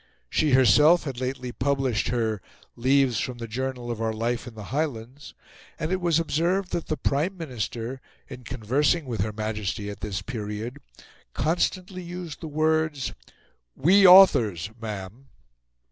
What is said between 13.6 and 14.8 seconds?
"we authors,